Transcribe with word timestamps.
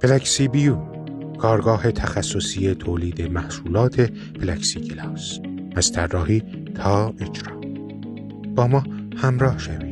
پلکسی 0.00 0.48
بیو 0.48 0.76
کارگاه 1.38 1.90
تخصصی 1.90 2.74
تولید 2.74 3.22
محصولات 3.22 4.00
پلکسی 4.40 4.80
گلاس 4.80 5.38
از 5.76 5.92
طراحی 5.92 6.42
تا 6.74 7.14
اجرا. 7.20 7.60
با 8.54 8.66
ما 8.66 8.82
همراه 9.16 9.58
شوید. 9.58 9.87